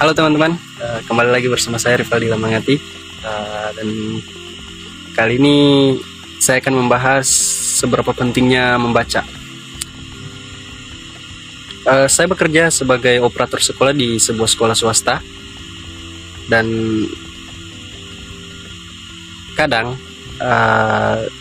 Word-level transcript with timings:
Halo 0.00 0.16
teman-teman, 0.16 0.56
uh, 0.80 1.04
kembali 1.04 1.28
lagi 1.28 1.52
bersama 1.52 1.76
saya 1.76 2.00
Rivaldi 2.00 2.32
Lamangati. 2.32 2.80
Uh, 3.20 3.68
dan 3.76 3.88
kali 5.12 5.36
ini 5.36 5.56
saya 6.40 6.56
akan 6.64 6.80
membahas 6.80 7.28
seberapa 7.76 8.16
pentingnya 8.16 8.80
membaca. 8.80 9.28
Uh, 11.84 12.08
saya 12.08 12.32
bekerja 12.32 12.72
sebagai 12.72 13.20
operator 13.20 13.60
sekolah 13.60 13.92
di 13.92 14.16
sebuah 14.16 14.48
sekolah 14.48 14.72
swasta. 14.72 15.20
Dan 16.48 16.64
kadang 19.52 20.00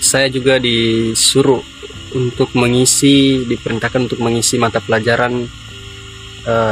saya 0.03 0.27
juga 0.27 0.59
disuruh 0.59 1.63
untuk 2.11 2.51
mengisi 2.59 3.39
diperintahkan 3.47 4.11
untuk 4.11 4.19
mengisi 4.19 4.59
mata 4.59 4.83
pelajaran 4.83 5.47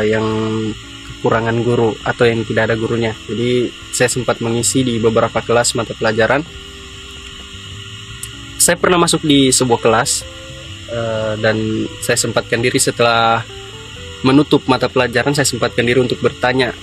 yang 0.03 0.27
kekurangan 1.17 1.57
guru 1.65 1.97
atau 2.05 2.23
yang 2.29 2.45
tidak 2.45 2.71
ada 2.71 2.75
gurunya 2.77 3.13
jadi 3.25 3.73
saya 3.91 4.09
sempat 4.09 4.39
mengisi 4.39 4.85
di 4.85 5.01
beberapa 5.01 5.41
kelas 5.41 5.73
mata 5.73 5.97
pelajaran 5.97 6.45
saya 8.57 8.77
pernah 8.77 9.01
masuk 9.01 9.25
di 9.25 9.49
sebuah 9.49 9.79
kelas 9.81 10.11
uh, 10.93 11.33
dan 11.41 11.87
saya 12.01 12.17
sempatkan 12.17 12.61
diri 12.61 12.77
setelah 12.77 13.41
menutup 14.25 14.65
mata 14.65 14.89
pelajaran 14.89 15.33
saya 15.33 15.45
sempatkan 15.45 15.85
diri 15.85 16.01
untuk 16.01 16.21
bertanya 16.21 16.73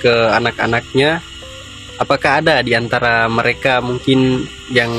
ke 0.00 0.12
anak-anaknya 0.36 1.20
apakah 1.98 2.42
ada 2.42 2.60
di 2.60 2.74
antara 2.74 3.28
mereka 3.30 3.78
mungkin 3.78 4.46
yang 4.72 4.92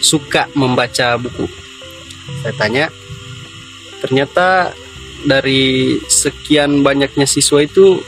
suka 0.00 0.48
membaca 0.56 1.20
buku? 1.20 1.46
Saya 2.40 2.54
tanya, 2.56 2.86
ternyata 4.00 4.72
dari 5.24 5.96
sekian 6.08 6.80
banyaknya 6.80 7.28
siswa 7.28 7.60
itu 7.60 8.00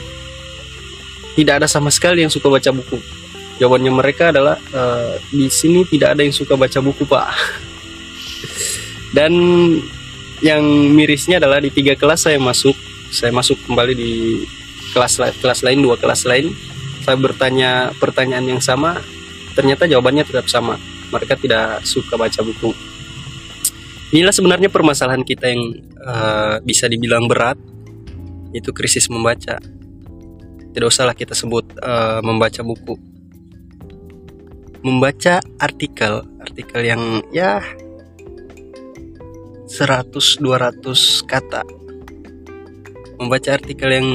tidak 1.32 1.64
ada 1.64 1.68
sama 1.68 1.88
sekali 1.88 2.24
yang 2.24 2.32
suka 2.32 2.48
baca 2.48 2.70
buku. 2.72 3.00
Jawabannya 3.60 3.92
mereka 3.92 4.32
adalah 4.32 4.56
e, 4.58 4.82
di 5.32 5.48
sini 5.48 5.84
tidak 5.88 6.16
ada 6.16 6.22
yang 6.24 6.34
suka 6.34 6.56
baca 6.56 6.78
buku, 6.80 7.04
Pak. 7.08 7.28
Dan 9.16 9.32
yang 10.42 10.64
mirisnya 10.92 11.38
adalah 11.40 11.62
di 11.62 11.70
tiga 11.72 11.96
kelas 11.96 12.28
saya 12.28 12.36
masuk, 12.40 12.74
saya 13.12 13.30
masuk 13.32 13.60
kembali 13.64 13.94
di 13.96 14.12
kelas 14.92 15.20
kelas 15.40 15.60
lain 15.64 15.80
dua 15.80 15.96
kelas 15.96 16.28
lain. 16.28 16.52
Saya 17.02 17.18
bertanya 17.18 17.90
pertanyaan 17.98 18.46
yang 18.46 18.62
sama, 18.62 19.00
ternyata 19.56 19.88
jawabannya 19.88 20.22
tetap 20.22 20.46
sama 20.46 20.78
mereka 21.12 21.36
tidak 21.36 21.84
suka 21.84 22.16
baca 22.16 22.40
buku 22.40 22.91
inilah 24.12 24.34
sebenarnya 24.34 24.68
permasalahan 24.68 25.24
kita 25.24 25.48
yang 25.48 25.62
uh, 26.04 26.60
bisa 26.60 26.86
dibilang 26.86 27.24
berat. 27.26 27.56
Itu 28.52 28.76
krisis 28.76 29.08
membaca. 29.08 29.56
Tidak 30.72 30.88
usahlah 30.88 31.16
kita 31.16 31.32
sebut 31.32 31.64
uh, 31.80 32.20
membaca 32.20 32.60
buku. 32.60 32.94
Membaca 34.84 35.40
artikel. 35.56 36.28
Artikel 36.44 36.80
yang 36.84 37.24
ya 37.32 37.64
100-200 39.72 40.44
kata. 41.24 41.64
Membaca 43.16 43.48
artikel 43.56 43.88
yang 43.88 44.08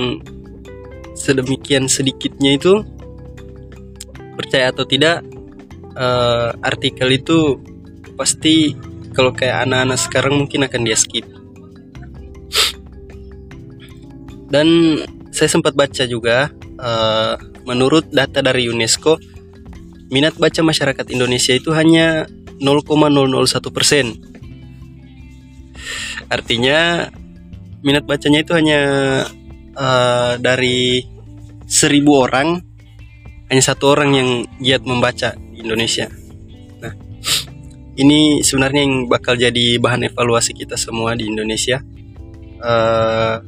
sedemikian 1.18 1.90
sedikitnya 1.90 2.62
itu 2.62 2.86
percaya 4.38 4.70
atau 4.70 4.86
tidak 4.86 5.26
uh, 5.98 6.54
artikel 6.62 7.10
itu 7.10 7.58
pasti 8.14 8.78
kalau 9.18 9.34
kayak 9.34 9.66
anak-anak 9.66 9.98
sekarang 9.98 10.38
mungkin 10.38 10.70
akan 10.70 10.82
dia 10.86 10.94
skip 10.94 11.26
dan 14.54 15.02
saya 15.34 15.50
sempat 15.50 15.74
baca 15.74 16.06
juga 16.06 16.54
uh, 16.78 17.34
menurut 17.66 18.06
data 18.14 18.46
dari 18.46 18.70
UNESCO 18.70 19.18
minat 20.14 20.38
baca 20.38 20.62
masyarakat 20.62 21.06
Indonesia 21.10 21.58
itu 21.58 21.74
hanya 21.74 22.30
0,001 22.62 23.74
persen 23.74 24.14
artinya 26.30 27.10
minat 27.82 28.06
bacanya 28.06 28.46
itu 28.46 28.54
hanya 28.54 28.82
uh, 29.74 30.38
dari 30.38 31.02
seribu 31.66 32.22
orang 32.22 32.64
hanya 33.48 33.64
satu 33.64 33.96
orang 33.96 34.10
yang 34.12 34.30
giat 34.60 34.84
membaca 34.84 35.36
Indonesia. 35.56 36.12
Ini 37.98 38.46
sebenarnya 38.46 38.82
yang 38.86 39.10
bakal 39.10 39.34
jadi 39.34 39.82
bahan 39.82 40.06
evaluasi 40.14 40.54
kita 40.54 40.78
semua 40.78 41.18
di 41.18 41.26
Indonesia. 41.26 41.82
Uh, 42.62 43.42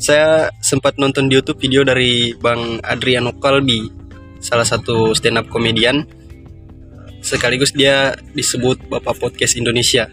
saya 0.00 0.48
sempat 0.64 0.96
nonton 0.96 1.28
di 1.28 1.36
YouTube 1.36 1.60
video 1.60 1.84
dari 1.84 2.32
Bang 2.32 2.80
Adriano 2.80 3.36
Kalbi, 3.36 3.92
salah 4.40 4.64
satu 4.64 5.12
stand 5.12 5.36
up 5.36 5.52
komedian. 5.52 6.08
Sekaligus 7.20 7.76
dia 7.76 8.16
disebut 8.32 8.88
Bapak 8.88 9.20
Podcast 9.20 9.60
Indonesia. 9.60 10.08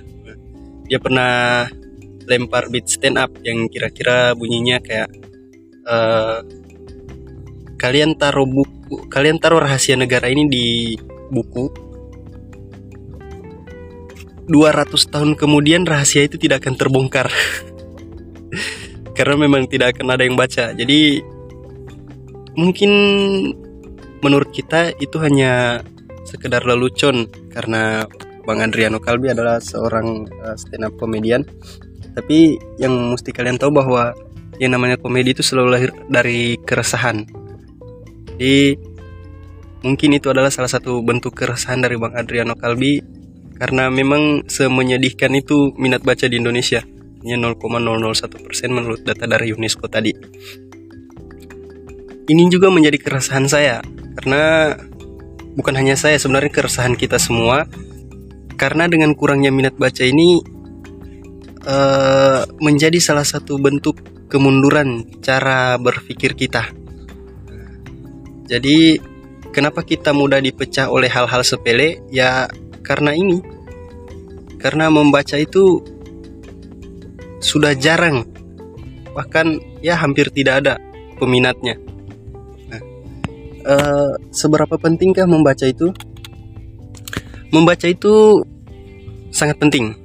Dia 0.91 0.99
pernah 0.99 1.63
lempar 2.27 2.67
beat 2.67 2.91
stand 2.91 3.15
up 3.15 3.31
yang 3.43 3.71
kira-kira 3.71 4.35
bunyinya 4.35 4.83
kayak 4.83 5.07
uh, 5.87 6.43
kalian 7.79 8.15
taruh 8.15 8.47
buku 8.47 9.07
kalian 9.11 9.39
taruh 9.39 9.59
rahasia 9.59 9.99
negara 9.99 10.31
ini 10.31 10.47
di 10.47 10.67
buku 11.31 11.92
200 14.47 15.13
tahun 15.13 15.39
kemudian 15.39 15.87
rahasia 15.87 16.27
itu 16.27 16.35
tidak 16.35 16.65
akan 16.65 16.75
terbongkar. 16.75 17.31
Karena 19.17 19.35
memang 19.39 19.69
tidak 19.69 19.95
akan 19.97 20.07
ada 20.13 20.23
yang 20.27 20.35
baca. 20.35 20.75
Jadi 20.75 21.23
mungkin 22.57 22.91
menurut 24.19 24.49
kita 24.51 24.95
itu 24.99 25.15
hanya 25.23 25.83
sekedar 26.27 26.67
lelucon. 26.67 27.29
Karena 27.47 28.03
Bang 28.43 28.59
Adriano 28.59 28.99
Kalbi 28.99 29.31
adalah 29.31 29.63
seorang 29.63 30.27
uh, 30.43 30.55
stand 30.59 30.83
up 30.83 30.93
komedian. 30.99 31.47
Tapi 32.13 32.59
yang 32.77 33.15
mesti 33.15 33.31
kalian 33.31 33.55
tahu 33.55 33.71
bahwa 33.73 34.11
yang 34.61 34.75
namanya 34.75 34.99
komedi 34.99 35.33
itu 35.33 35.41
selalu 35.41 35.69
lahir 35.71 35.91
dari 36.11 36.59
keresahan. 36.61 37.25
Jadi 38.35 38.75
mungkin 39.87 40.09
itu 40.15 40.27
adalah 40.29 40.51
salah 40.51 40.69
satu 40.69 40.99
bentuk 40.99 41.33
keresahan 41.37 41.79
dari 41.79 41.95
Bang 41.95 42.13
Adriano 42.13 42.53
Kalbi 42.59 43.22
karena 43.57 43.89
memang 43.89 44.47
semenyedihkan 44.49 45.31
itu 45.37 45.71
minat 45.77 46.01
baca 46.01 46.25
di 46.25 46.37
Indonesia 46.37 46.81
hanya 47.23 47.37
0,001 47.55 48.45
persen 48.45 48.69
menurut 48.75 49.01
data 49.07 49.23
dari 49.23 49.55
UNESCO 49.55 49.87
tadi. 49.87 50.11
Ini 52.23 52.43
juga 52.51 52.71
menjadi 52.71 52.99
keresahan 52.99 53.47
saya 53.47 53.79
karena 54.19 54.75
bukan 55.55 55.75
hanya 55.75 55.95
saya 55.99 56.19
sebenarnya 56.19 56.51
keresahan 56.51 56.95
kita 56.95 57.19
semua 57.19 57.67
karena 58.55 58.87
dengan 58.87 59.11
kurangnya 59.15 59.51
minat 59.51 59.75
baca 59.75 60.03
ini 60.03 60.39
uh, 61.67 62.47
menjadi 62.63 62.99
salah 63.03 63.27
satu 63.27 63.59
bentuk 63.59 63.99
kemunduran 64.31 65.03
cara 65.19 65.75
berpikir 65.77 66.33
kita 66.33 66.71
jadi 68.47 68.99
kenapa 69.55 69.81
kita 69.81 70.11
mudah 70.11 70.43
dipecah 70.43 70.91
oleh 70.91 71.07
hal-hal 71.07 71.41
sepele? 71.41 72.03
Ya 72.11 72.51
karena 72.83 73.15
ini. 73.15 73.39
Karena 74.59 74.87
membaca 74.87 75.35
itu 75.39 75.83
sudah 77.43 77.75
jarang. 77.75 78.23
Bahkan 79.11 79.79
ya 79.83 79.99
hampir 79.99 80.31
tidak 80.31 80.63
ada 80.63 80.73
peminatnya. 81.19 81.75
Nah, 82.71 82.81
uh, 83.67 84.11
seberapa 84.31 84.79
pentingkah 84.79 85.27
membaca 85.27 85.67
itu? 85.67 85.91
Membaca 87.51 87.87
itu 87.87 88.43
sangat 89.31 89.59
penting. 89.59 89.95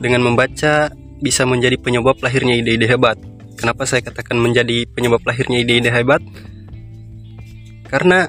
Dengan 0.00 0.24
membaca 0.24 0.94
bisa 1.20 1.44
menjadi 1.44 1.76
penyebab 1.76 2.16
lahirnya 2.22 2.56
ide-ide 2.56 2.88
hebat. 2.88 3.20
Kenapa 3.60 3.84
saya 3.84 4.00
katakan 4.00 4.40
menjadi 4.40 4.88
penyebab 4.88 5.20
lahirnya 5.26 5.60
ide-ide 5.60 5.92
hebat? 5.92 6.24
Karena 7.90 8.24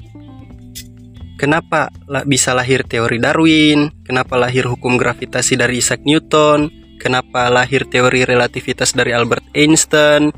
kenapa 1.41 1.89
bisa 2.29 2.53
lahir 2.53 2.85
teori 2.85 3.17
Darwin, 3.17 3.89
kenapa 4.05 4.38
lahir 4.38 4.69
hukum 4.69 4.93
gravitasi 5.01 5.57
dari 5.57 5.81
Isaac 5.81 6.05
Newton, 6.05 6.69
kenapa 7.01 7.49
lahir 7.49 7.89
teori 7.89 8.21
relativitas 8.29 8.93
dari 8.93 9.09
Albert 9.09 9.49
Einstein, 9.57 10.29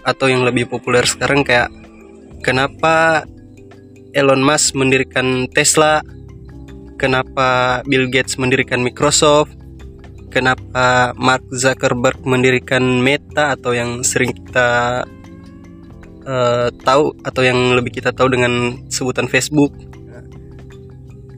atau 0.00 0.32
yang 0.32 0.48
lebih 0.48 0.72
populer 0.72 1.04
sekarang 1.04 1.44
kayak 1.44 1.68
kenapa 2.40 3.28
Elon 4.16 4.40
Musk 4.40 4.72
mendirikan 4.72 5.44
Tesla, 5.52 6.00
kenapa 6.96 7.84
Bill 7.84 8.08
Gates 8.08 8.40
mendirikan 8.40 8.80
Microsoft, 8.80 9.52
kenapa 10.32 11.12
Mark 11.20 11.44
Zuckerberg 11.52 12.24
mendirikan 12.24 12.80
Meta? 13.04 13.52
Atau 13.52 13.76
yang 13.76 14.00
sering 14.00 14.32
kita 14.32 15.04
uh, 16.24 16.68
tahu 16.80 17.12
atau 17.20 17.42
yang 17.44 17.76
lebih 17.76 18.00
kita 18.00 18.16
tahu 18.16 18.32
dengan 18.32 18.80
sebutan 18.88 19.28
Facebook 19.28 19.95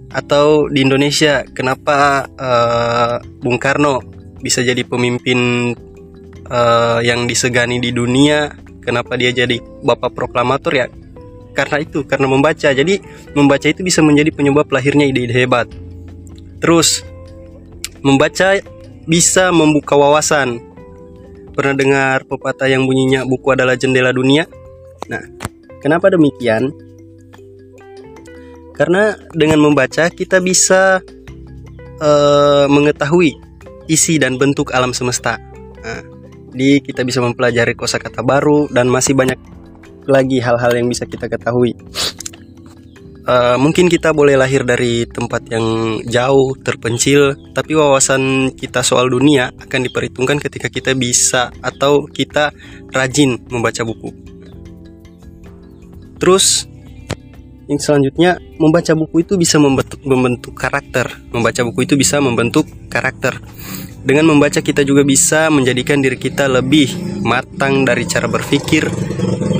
atau 0.08 0.66
di 0.72 0.84
Indonesia 0.84 1.44
kenapa 1.52 2.24
uh, 2.38 3.16
Bung 3.44 3.60
Karno 3.60 4.00
bisa 4.40 4.64
jadi 4.64 4.80
pemimpin 4.86 5.72
uh, 6.48 7.00
yang 7.04 7.28
disegani 7.28 7.82
di 7.82 7.92
dunia? 7.92 8.52
Kenapa 8.80 9.20
dia 9.20 9.28
jadi 9.34 9.60
bapak 9.84 10.16
proklamator 10.16 10.72
ya? 10.72 10.86
Karena 11.52 11.82
itu 11.84 12.06
karena 12.08 12.24
membaca. 12.24 12.72
Jadi 12.72 13.02
membaca 13.36 13.66
itu 13.68 13.84
bisa 13.84 14.00
menjadi 14.00 14.32
penyebab 14.32 14.64
lahirnya 14.72 15.04
ide-ide 15.04 15.34
hebat. 15.34 15.68
Terus 16.62 17.04
membaca 18.00 18.56
bisa 19.04 19.52
membuka 19.52 19.92
wawasan. 19.92 20.62
Pernah 21.52 21.74
dengar 21.74 22.24
pepatah 22.24 22.70
yang 22.70 22.86
bunyinya 22.86 23.26
buku 23.26 23.50
adalah 23.50 23.74
jendela 23.74 24.14
dunia 24.14 24.46
nah 25.08 25.24
kenapa 25.80 26.12
demikian 26.12 26.68
karena 28.78 29.18
dengan 29.34 29.58
membaca 29.58 30.06
kita 30.06 30.38
bisa 30.38 31.02
uh, 31.98 32.64
mengetahui 32.70 33.34
isi 33.90 34.22
dan 34.22 34.38
bentuk 34.38 34.70
alam 34.70 34.94
semesta. 34.94 35.42
Nah, 35.82 36.02
jadi 36.54 36.78
kita 36.80 37.02
bisa 37.02 37.18
mempelajari 37.18 37.74
kosakata 37.74 38.22
baru 38.22 38.70
dan 38.70 38.86
masih 38.86 39.18
banyak 39.18 39.36
lagi 40.08 40.38
hal-hal 40.38 40.72
yang 40.78 40.86
bisa 40.86 41.04
kita 41.04 41.26
ketahui. 41.26 41.74
Uh, 43.28 43.60
mungkin 43.60 43.92
kita 43.92 44.16
boleh 44.16 44.40
lahir 44.40 44.64
dari 44.64 45.04
tempat 45.04 45.52
yang 45.52 46.00
jauh, 46.08 46.56
terpencil, 46.64 47.36
tapi 47.52 47.76
wawasan 47.76 48.56
kita 48.56 48.80
soal 48.80 49.12
dunia 49.12 49.52
akan 49.60 49.84
diperhitungkan 49.84 50.40
ketika 50.40 50.72
kita 50.72 50.96
bisa 50.96 51.52
atau 51.60 52.08
kita 52.08 52.56
rajin 52.88 53.36
membaca 53.52 53.84
buku. 53.84 54.16
Terus 56.16 56.64
yang 57.68 57.76
selanjutnya 57.76 58.40
membaca 58.56 58.96
buku 58.96 59.28
itu 59.28 59.36
bisa 59.36 59.60
membentuk, 59.60 60.00
membentuk 60.00 60.56
karakter. 60.56 61.12
Membaca 61.28 61.60
buku 61.68 61.84
itu 61.84 61.94
bisa 62.00 62.16
membentuk 62.16 62.64
karakter. 62.88 63.36
Dengan 64.00 64.32
membaca 64.32 64.64
kita 64.64 64.80
juga 64.88 65.04
bisa 65.04 65.52
menjadikan 65.52 66.00
diri 66.00 66.16
kita 66.16 66.48
lebih 66.48 66.88
matang 67.20 67.84
dari 67.84 68.08
cara 68.08 68.24
berpikir 68.24 68.88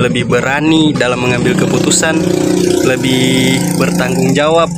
lebih 0.01 0.25
berani 0.25 0.89
dalam 0.95 1.21
mengambil 1.21 1.53
keputusan 1.53 2.17
lebih 2.89 3.61
bertanggung 3.77 4.33
jawab. 4.33 4.73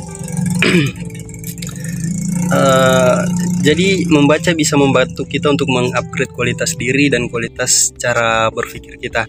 Uh, 2.52 3.24
jadi 3.66 4.04
membaca 4.12 4.52
bisa 4.52 4.76
membantu 4.76 5.24
kita 5.24 5.48
untuk 5.48 5.72
mengupgrade 5.72 6.36
kualitas 6.36 6.76
diri 6.76 7.08
dan 7.08 7.32
kualitas 7.32 7.96
cara 7.96 8.52
berpikir 8.52 9.00
kita. 9.00 9.24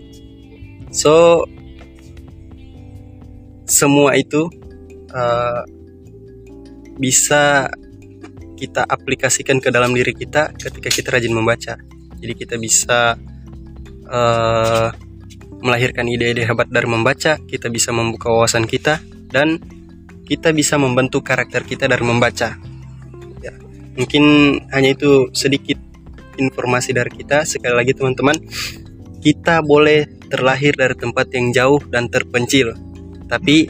So 0.91 1.47
semua 3.63 4.15
itu 4.19 4.48
uh, 5.12 5.63
bisa 6.98 7.71
kita 8.57 8.86
aplikasikan 8.86 9.60
ke 9.60 9.74
dalam 9.74 9.92
diri 9.92 10.15
kita 10.15 10.56
ketika 10.56 10.89
kita 10.89 11.10
rajin 11.19 11.36
membaca. 11.36 11.75
Jadi 12.24 12.33
kita 12.39 12.56
bisa 12.56 13.19
uh, 14.07 14.88
melahirkan 15.60 16.07
ide-ide 16.07 16.48
hebat 16.48 16.71
dari 16.71 16.88
membaca, 16.88 17.39
kita 17.44 17.68
bisa 17.68 17.92
membuka 17.92 18.31
wawasan 18.31 18.63
kita 18.68 19.04
dan 19.31 19.60
kita 20.24 20.56
bisa 20.56 20.80
membentuk 20.80 21.27
karakter 21.27 21.68
kita 21.68 21.92
dari 21.92 22.04
membaca. 22.07 22.56
Ya, 23.44 23.54
mungkin 24.00 24.24
hanya 24.71 24.95
itu 24.95 25.27
sedikit 25.36 25.75
informasi 26.39 26.95
dari 26.95 27.12
kita. 27.12 27.44
Sekali 27.44 27.75
lagi 27.75 27.92
teman-teman, 27.92 28.39
kita 29.19 29.60
boleh 29.60 30.07
terlahir 30.31 30.71
dari 30.75 30.95
tempat 30.95 31.27
yang 31.36 31.51
jauh 31.51 31.83
dan 31.92 32.07
terpencil 32.07 32.93
tapi 33.28 33.70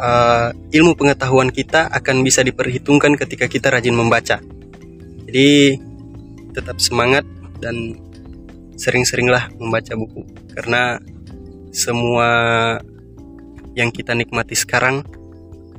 uh, 0.00 0.50
ilmu 0.52 0.96
pengetahuan 0.96 1.50
kita 1.52 1.88
akan 1.90 2.22
bisa 2.22 2.44
diperhitungkan 2.44 3.16
ketika 3.16 3.46
kita 3.48 3.72
rajin 3.72 3.96
membaca. 3.96 4.40
Jadi 5.26 5.80
tetap 6.52 6.80
semangat 6.80 7.26
dan 7.60 7.96
sering-seringlah 8.76 9.52
membaca 9.56 9.96
buku 9.96 10.24
karena 10.52 11.00
semua 11.72 12.28
yang 13.76 13.92
kita 13.92 14.16
nikmati 14.16 14.56
sekarang, 14.56 15.04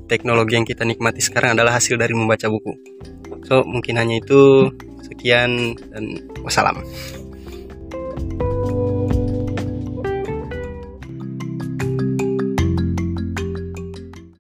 teknologi 0.06 0.54
yang 0.54 0.70
kita 0.70 0.86
nikmati 0.86 1.18
sekarang 1.18 1.58
adalah 1.58 1.82
hasil 1.82 1.98
dari 1.98 2.14
membaca 2.14 2.46
buku. 2.46 2.78
So, 3.50 3.66
mungkin 3.66 3.98
hanya 3.98 4.22
itu. 4.22 4.70
Sekian 5.08 5.80
dan 5.90 6.20
wassalam. 6.44 6.84